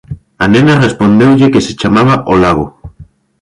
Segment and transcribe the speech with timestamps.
[0.43, 2.65] A nena respondeulle que se chamaba O Lago.